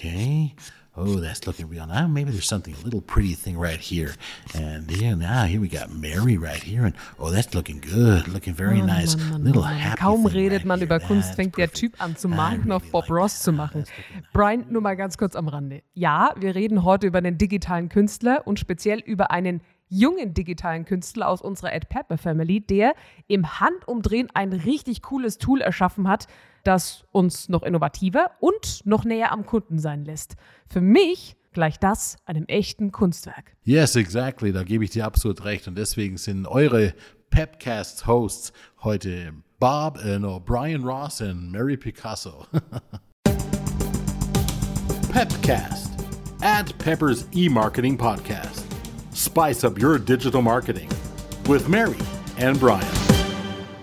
[0.00, 0.54] Okay.
[0.96, 1.86] Oh, that's looking real.
[1.86, 4.14] Now maybe there's something, a little pretty thing right here.
[4.54, 6.86] And yeah, now here we got Mary right here.
[6.86, 8.26] And oh, that's looking good.
[8.26, 9.14] Looking very nice.
[9.38, 11.70] little happy Kaum redet man über Kunst, fängt der.
[11.70, 13.84] Typ an zu malen auf Bob Ross zu machen.
[14.32, 15.82] Brian, nur mal ganz kurz am Rande.
[15.92, 19.60] Ja, wir reden heute über einen digitalen Künstler und speziell über einen
[19.90, 22.94] jungen digitalen Künstler aus unserer Ed Pepper Family, der
[23.26, 26.26] im Handumdrehen ein richtig cooles Tool erschaffen hat,
[26.64, 30.36] das uns noch innovativer und noch näher am Kunden sein lässt.
[30.68, 33.56] Für mich gleicht das einem echten Kunstwerk.
[33.64, 34.52] Yes, exactly.
[34.52, 35.66] Da gebe ich dir absolut recht.
[35.68, 36.94] Und deswegen sind eure
[37.30, 42.46] Pepcast-Hosts heute Bob, äh, no, Brian Ross und Mary Picasso.
[45.12, 45.90] Pepcast,
[46.40, 48.69] at Pepper's e-marketing podcast.
[49.14, 50.88] Spice up your digital marketing
[51.48, 51.96] with Mary
[52.40, 52.80] and Brian.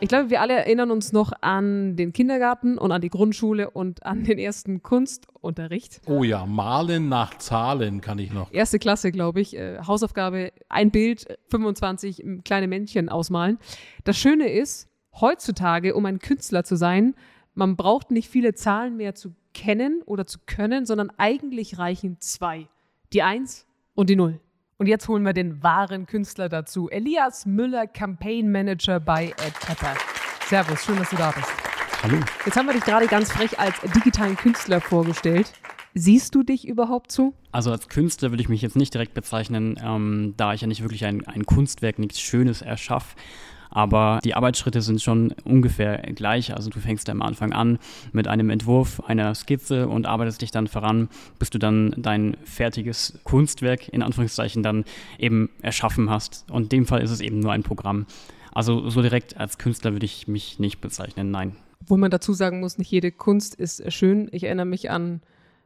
[0.00, 4.04] Ich glaube, wir alle erinnern uns noch an den Kindergarten und an die Grundschule und
[4.04, 6.00] an den ersten Kunstunterricht.
[6.06, 8.52] Oh ja, malen nach Zahlen kann ich noch.
[8.52, 9.56] Erste Klasse, glaube ich.
[9.56, 13.58] Äh, Hausaufgabe, ein Bild, 25 kleine Männchen ausmalen.
[14.02, 14.88] Das Schöne ist,
[15.20, 17.14] heutzutage, um ein Künstler zu sein,
[17.54, 22.66] man braucht nicht viele Zahlen mehr zu kennen oder zu können, sondern eigentlich reichen zwei.
[23.12, 24.40] Die Eins und die Null.
[24.82, 26.90] Und jetzt holen wir den wahren Künstler dazu.
[26.90, 29.94] Elias Müller, Campaign Manager bei Ed Pepper.
[30.48, 31.46] Servus, schön, dass du da bist.
[32.02, 32.16] Hallo.
[32.44, 35.52] Jetzt haben wir dich gerade ganz frech als digitalen Künstler vorgestellt.
[35.94, 37.32] Siehst du dich überhaupt so?
[37.52, 40.82] Also als Künstler würde ich mich jetzt nicht direkt bezeichnen, ähm, da ich ja nicht
[40.82, 43.14] wirklich ein, ein Kunstwerk, nichts Schönes erschaffe.
[43.72, 46.54] Aber die Arbeitsschritte sind schon ungefähr gleich.
[46.54, 47.78] Also du fängst am Anfang an
[48.12, 53.18] mit einem Entwurf einer Skizze und arbeitest dich dann voran, bis du dann dein fertiges
[53.24, 54.84] Kunstwerk in Anführungszeichen dann
[55.18, 56.44] eben erschaffen hast.
[56.50, 58.06] Und in dem Fall ist es eben nur ein Programm.
[58.54, 61.56] Also so direkt als Künstler würde ich mich nicht bezeichnen, nein.
[61.80, 64.28] Obwohl man dazu sagen muss, nicht jede Kunst ist schön.
[64.32, 65.22] Ich erinnere mich an,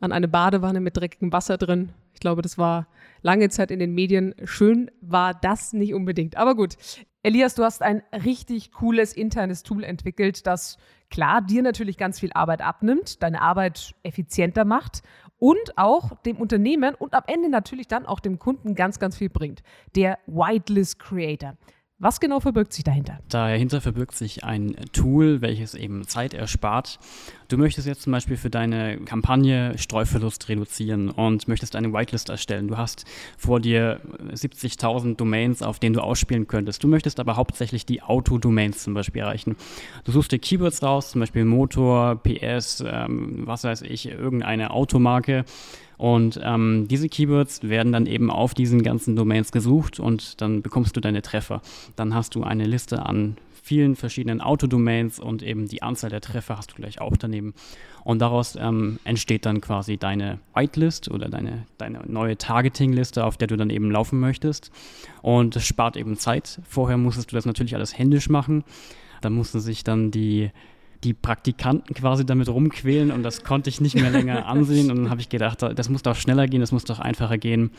[0.00, 1.90] an eine Badewanne mit dreckigem Wasser drin.
[2.14, 2.86] Ich glaube, das war
[3.22, 4.34] lange Zeit in den Medien.
[4.44, 6.36] Schön war das nicht unbedingt.
[6.36, 6.76] Aber gut.
[7.24, 10.78] Elias, du hast ein richtig cooles internes Tool entwickelt, das
[11.10, 15.02] klar dir natürlich ganz viel Arbeit abnimmt, deine Arbeit effizienter macht
[15.38, 19.30] und auch dem Unternehmen und am Ende natürlich dann auch dem Kunden ganz, ganz viel
[19.30, 19.62] bringt.
[19.96, 21.56] Der Whitelist Creator.
[22.00, 23.18] Was genau verbirgt sich dahinter?
[23.28, 27.00] Dahinter verbirgt sich ein Tool, welches eben Zeit erspart.
[27.48, 32.68] Du möchtest jetzt zum Beispiel für deine Kampagne Streuverlust reduzieren und möchtest eine Whitelist erstellen.
[32.68, 33.04] Du hast
[33.36, 34.00] vor dir
[34.32, 36.84] 70.000 Domains, auf denen du ausspielen könntest.
[36.84, 39.56] Du möchtest aber hauptsächlich die Auto-Domains zum Beispiel erreichen.
[40.04, 45.44] Du suchst dir Keywords raus, zum Beispiel Motor, PS, ähm, was weiß ich, irgendeine Automarke.
[45.98, 50.96] Und ähm, diese Keywords werden dann eben auf diesen ganzen Domains gesucht und dann bekommst
[50.96, 51.60] du deine Treffer.
[51.96, 53.36] Dann hast du eine Liste an
[53.68, 57.52] vielen verschiedenen Autodomains und eben die Anzahl der Treffer hast du gleich auch daneben.
[58.02, 63.48] Und daraus ähm, entsteht dann quasi deine Whitelist oder deine, deine neue Targeting-Liste, auf der
[63.48, 64.70] du dann eben laufen möchtest.
[65.20, 66.60] Und das spart eben Zeit.
[66.66, 68.64] Vorher musstest du das natürlich alles händisch machen.
[69.20, 70.50] Da mussten sich dann die
[71.04, 74.90] die Praktikanten quasi damit rumquälen und das konnte ich nicht mehr länger ansehen.
[74.90, 77.70] Und dann habe ich gedacht, das muss doch schneller gehen, das muss doch einfacher gehen.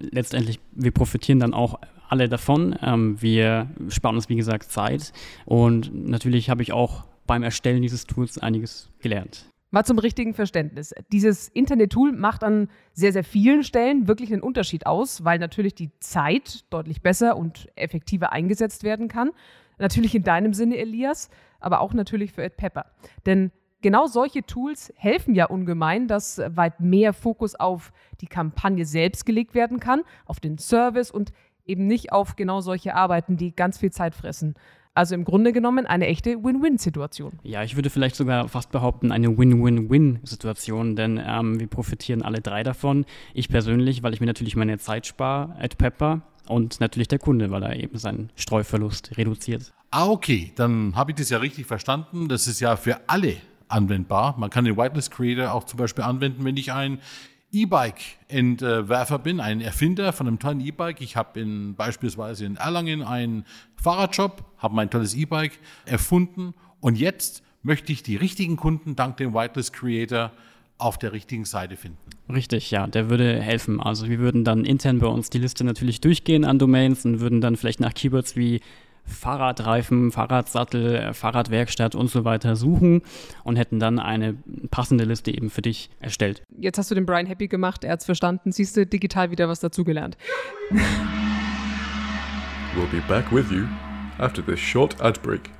[0.00, 2.76] Letztendlich, wir profitieren dann auch alle davon.
[2.82, 5.12] Ähm, wir sparen uns, wie gesagt, Zeit.
[5.44, 9.46] Und natürlich habe ich auch beim Erstellen dieses Tools einiges gelernt.
[9.70, 10.94] Mal zum richtigen Verständnis.
[11.10, 15.90] Dieses Internet-Tool macht an sehr, sehr vielen Stellen wirklich einen Unterschied aus, weil natürlich die
[15.98, 19.30] Zeit deutlich besser und effektiver eingesetzt werden kann.
[19.78, 21.30] Natürlich in deinem Sinne, Elias,
[21.60, 22.86] aber auch natürlich für Ed Pepper.
[23.26, 23.50] Denn
[23.82, 29.54] genau solche Tools helfen ja ungemein, dass weit mehr Fokus auf die Kampagne selbst gelegt
[29.54, 31.32] werden kann, auf den Service und
[31.66, 34.54] eben nicht auf genau solche Arbeiten, die ganz viel Zeit fressen.
[34.96, 37.40] Also im Grunde genommen eine echte Win-Win-Situation.
[37.42, 42.62] Ja, ich würde vielleicht sogar fast behaupten, eine Win-Win-Win-Situation, denn ähm, wir profitieren alle drei
[42.62, 43.04] davon.
[43.34, 47.50] Ich persönlich, weil ich mir natürlich meine Zeit spare, Ed Pepper, und natürlich der Kunde,
[47.50, 49.72] weil er eben seinen Streuverlust reduziert.
[49.90, 52.28] Ah, okay, dann habe ich das ja richtig verstanden.
[52.28, 53.36] Das ist ja für alle
[53.68, 54.36] anwendbar.
[54.38, 56.98] Man kann den Whitelist Creator auch zum Beispiel anwenden, wenn ich ein
[57.52, 61.00] E-Bike-Entwerfer bin, ein Erfinder von einem tollen E-Bike.
[61.00, 63.44] Ich habe in, beispielsweise in Erlangen einen
[63.76, 69.34] Fahrradshop, habe mein tolles E-Bike erfunden und jetzt möchte ich die richtigen Kunden dank dem
[69.34, 70.32] Whitelist Creator
[70.78, 71.98] auf der richtigen Seite finden.
[72.32, 73.80] Richtig, ja, der würde helfen.
[73.80, 77.40] Also wir würden dann intern bei uns die Liste natürlich durchgehen an Domains und würden
[77.40, 78.60] dann vielleicht nach Keywords wie
[79.06, 83.02] Fahrradreifen, Fahrradsattel, Fahrradwerkstatt und so weiter suchen
[83.44, 84.34] und hätten dann eine
[84.70, 86.42] passende Liste eben für dich erstellt.
[86.58, 88.50] Jetzt hast du den Brian happy gemacht, er hat's verstanden.
[88.50, 90.16] Siehst du, digital wieder was dazugelernt.
[92.74, 93.66] We'll be back with you
[94.18, 95.50] after this short ad break.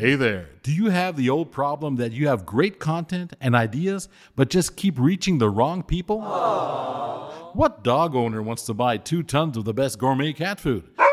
[0.00, 0.48] Hey there.
[0.62, 4.74] Do you have the old problem that you have great content and ideas, but just
[4.74, 6.22] keep reaching the wrong people?
[7.52, 10.84] What dog owner wants to buy two tons of the best gourmet cat food?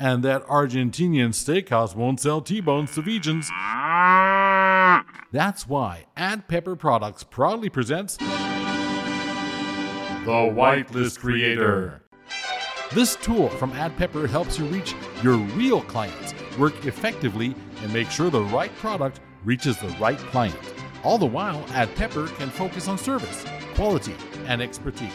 [0.00, 3.46] And that Argentinian steakhouse won't sell T bones to vegans.
[5.32, 8.26] That's why Ad Pepper Products proudly presents The
[10.26, 12.02] Whitelist Creator.
[12.92, 18.10] This tool from Ad Pepper helps you reach your real clients, work effectively, and make
[18.10, 20.56] sure the right product reaches the right client.
[21.02, 23.44] All the while, Ad Pepper can focus on service,
[23.74, 24.14] quality,
[24.46, 25.10] and expertise.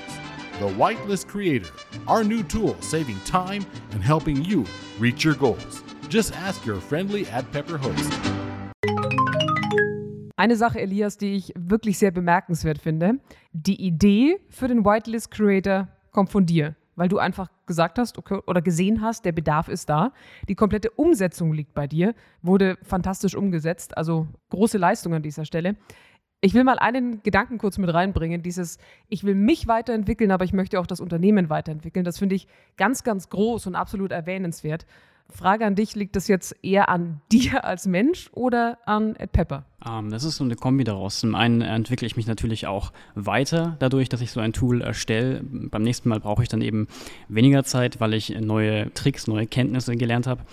[0.60, 1.70] The Whitelist Creator,
[2.08, 4.66] our new tool saving time and helping you
[5.00, 5.84] reach your goals.
[6.08, 8.14] Just ask your friendly AdPepper host.
[10.38, 13.20] Eine Sache, Elias, die ich wirklich sehr bemerkenswert finde.
[13.54, 18.40] Die Idee für den Whitelist Creator kommt von dir, weil du einfach gesagt hast okay,
[18.48, 20.12] oder gesehen hast, der Bedarf ist da.
[20.50, 25.78] Die komplette Umsetzung liegt bei dir, wurde fantastisch umgesetzt, also große Leistung an dieser Stelle.
[26.42, 28.78] Ich will mal einen Gedanken kurz mit reinbringen, dieses,
[29.08, 32.04] ich will mich weiterentwickeln, aber ich möchte auch das Unternehmen weiterentwickeln.
[32.04, 34.86] Das finde ich ganz, ganz groß und absolut erwähnenswert.
[35.32, 39.66] Frage an dich, liegt das jetzt eher an dir als Mensch oder an Ed Pepper?
[39.84, 41.20] Um, ähm, das ist so eine Kombi daraus.
[41.20, 45.42] Zum einen entwickle ich mich natürlich auch weiter dadurch, dass ich so ein Tool erstelle.
[45.44, 46.88] Beim nächsten Mal brauche ich dann eben
[47.30, 50.44] weniger Zeit, weil ich neue Tricks, neue Kenntnisse gelernt habe.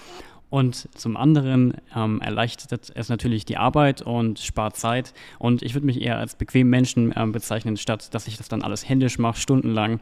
[0.50, 5.12] Und zum anderen ähm, erleichtert es natürlich die Arbeit und spart Zeit.
[5.38, 8.62] Und ich würde mich eher als bequemen Menschen ähm, bezeichnen, statt dass ich das dann
[8.62, 10.00] alles händisch mache, stundenlang,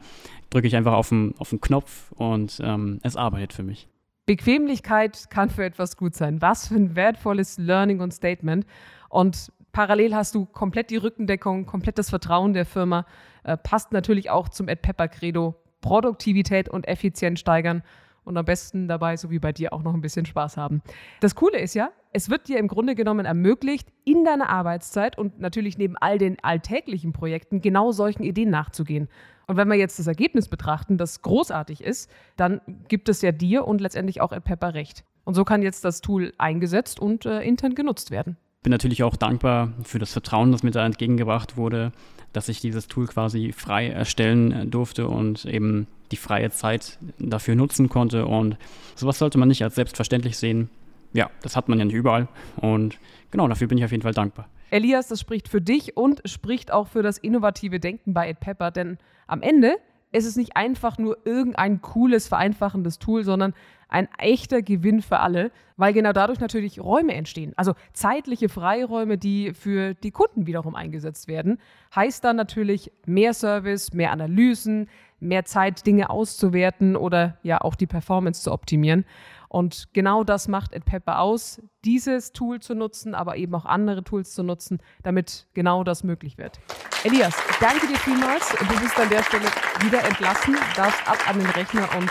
[0.50, 3.88] drücke ich einfach auf den, auf den Knopf und ähm, es arbeitet für mich.
[4.26, 6.42] Bequemlichkeit kann für etwas gut sein.
[6.42, 8.66] Was für ein wertvolles Learning und Statement.
[9.08, 13.06] Und parallel hast du komplett die Rückendeckung, komplett das Vertrauen der Firma.
[13.44, 15.54] Äh, passt natürlich auch zum Ed Pepper Credo.
[15.80, 17.82] Produktivität und Effizienz steigern
[18.24, 20.82] und am besten dabei, so wie bei dir, auch noch ein bisschen Spaß haben.
[21.20, 25.38] Das Coole ist ja, es wird dir im Grunde genommen ermöglicht, in deiner Arbeitszeit und
[25.38, 29.08] natürlich neben all den alltäglichen Projekten genau solchen Ideen nachzugehen.
[29.46, 33.66] Und wenn wir jetzt das Ergebnis betrachten, das großartig ist, dann gibt es ja dir
[33.66, 35.04] und letztendlich auch Pepper recht.
[35.24, 38.36] Und so kann jetzt das Tool eingesetzt und äh, intern genutzt werden.
[38.62, 41.92] Bin natürlich auch dankbar für das Vertrauen, das mir da entgegengebracht wurde,
[42.32, 47.54] dass ich dieses Tool quasi frei erstellen äh, durfte und eben die freie Zeit dafür
[47.54, 48.26] nutzen konnte.
[48.26, 48.56] Und
[48.96, 50.70] sowas sollte man nicht als selbstverständlich sehen.
[51.12, 52.26] Ja, das hat man ja nicht überall.
[52.56, 52.98] Und
[53.30, 54.48] genau, dafür bin ich auf jeden Fall dankbar.
[54.70, 58.70] Elias, das spricht für dich und spricht auch für das innovative Denken bei Ed Pepper,
[58.70, 59.76] denn am Ende
[60.12, 63.54] ist es nicht einfach nur irgendein cooles, vereinfachendes Tool, sondern
[63.88, 67.52] ein echter Gewinn für alle, weil genau dadurch natürlich Räume entstehen.
[67.56, 71.58] Also zeitliche Freiräume, die für die Kunden wiederum eingesetzt werden.
[71.94, 74.88] Heißt dann natürlich mehr Service, mehr Analysen,
[75.20, 79.04] mehr Zeit, Dinge auszuwerten oder ja auch die Performance zu optimieren.
[79.48, 84.34] Und genau das macht AdPepper aus, dieses Tool zu nutzen, aber eben auch andere Tools
[84.34, 86.60] zu nutzen, damit genau das möglich wird.
[87.04, 88.48] Elias, ich danke dir vielmals.
[88.50, 89.46] Du bist an der Stelle
[89.80, 92.10] wieder entlassen, darfst ab an den Rechner und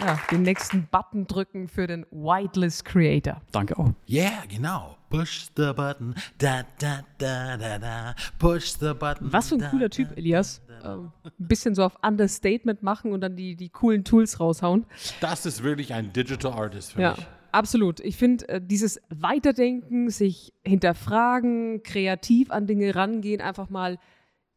[0.00, 3.40] ja, den nächsten Button drücken für den Whitelist Creator.
[3.52, 3.90] Danke auch.
[4.08, 4.96] Yeah, genau.
[5.18, 8.14] Push the button, da da da da da.
[8.38, 9.32] Push the button.
[9.32, 10.60] Was für ein cooler Typ, Elias.
[10.84, 14.86] Ähm, ein bisschen so auf Understatement machen und dann die, die coolen Tools raushauen.
[15.20, 17.10] Das ist wirklich ein Digital Artist für ja.
[17.12, 17.26] mich.
[17.52, 18.00] Absolut.
[18.00, 23.98] Ich finde, äh, dieses Weiterdenken, sich hinterfragen, kreativ an Dinge rangehen, einfach mal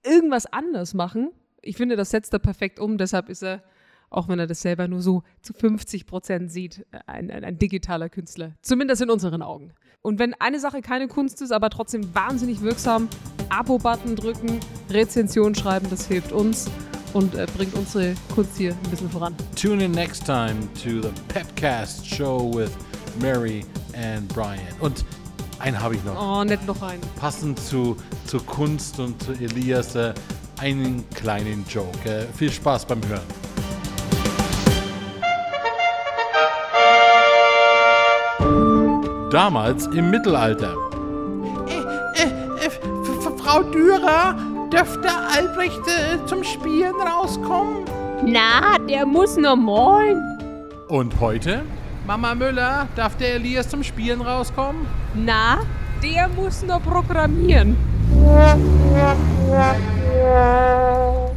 [0.04, 1.32] irgendwas anders machen.
[1.62, 2.98] Ich finde, das setzt er perfekt um.
[2.98, 3.62] Deshalb ist er
[4.10, 8.10] auch wenn er das selber nur so zu 50 Prozent sieht, ein, ein, ein, digitaler
[8.10, 8.54] Künstler.
[8.62, 9.74] Zumindest in unseren Augen.
[10.02, 13.10] Und wenn eine Sache keine Kunst ist, aber trotzdem wahnsinnig wirksam,
[13.50, 16.70] Abo-Button drücken, Rezension schreiben, das hilft uns
[17.14, 19.36] und äh, bringt unsere Kunst hier ein bisschen voran.
[19.60, 22.72] Tune in next time to the Pepcast Show with
[23.22, 24.60] Mary and Brian.
[24.80, 25.04] Und
[25.60, 26.16] einen habe ich noch.
[26.22, 27.02] Oh, nett noch einen.
[27.20, 30.14] Passend zu, zu Kunst und zu Elias äh,
[30.60, 31.98] einen kleinen Joke.
[32.06, 33.47] Äh, viel Spaß beim Hören.
[39.38, 40.74] Damals im Mittelalter.
[41.68, 42.72] Äh, äh, äh,
[43.38, 44.36] Frau Dürer,
[44.74, 47.86] dürfte Albrecht äh, zum Spielen rauskommen?
[48.26, 50.20] Na, der muss noch malen.
[50.88, 51.62] Und heute?
[52.08, 54.88] Mama Müller, darf der Elias zum Spielen rauskommen?
[55.14, 55.60] Na,
[56.02, 57.78] der muss noch programmieren.